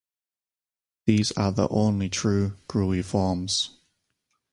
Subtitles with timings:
[1.05, 3.69] These are the only true Gruiformes.